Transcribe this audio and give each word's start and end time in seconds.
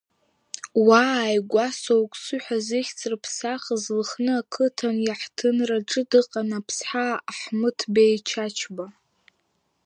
Уа 0.85 1.01
ааигәа, 1.17 1.65
Соуксу 1.81 2.39
ҳәа 2.43 2.57
зыхьӡ 2.65 2.99
рыԥсахыз 3.09 3.83
Лыхны 3.97 4.33
ақыҭан 4.41 4.97
иаҳҭынраҿы 5.07 6.01
дыҟан 6.09 6.49
аԥсҳа 6.57 7.07
Аҳмыҭбеи 7.31 8.15
Чачба. 8.27 8.85